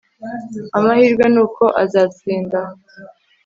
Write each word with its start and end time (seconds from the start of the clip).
amahirwe 0.77 1.25
nuko 1.33 1.63
azatsinda 1.83 2.59